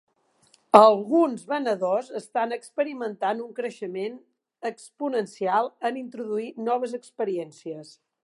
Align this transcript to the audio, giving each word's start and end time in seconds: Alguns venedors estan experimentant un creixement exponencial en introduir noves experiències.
Alguns 0.77 1.43
venedors 1.51 2.07
estan 2.19 2.55
experimentant 2.57 3.43
un 3.43 3.53
creixement 3.59 4.17
exponencial 4.71 5.71
en 5.91 6.03
introduir 6.03 6.49
noves 6.71 6.97
experiències. 7.03 7.95